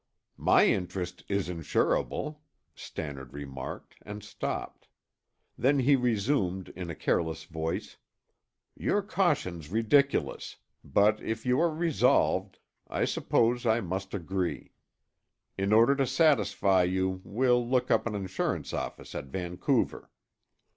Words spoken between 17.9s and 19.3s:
up an insurance office at